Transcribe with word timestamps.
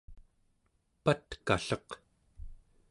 patkalleq 1.03 1.89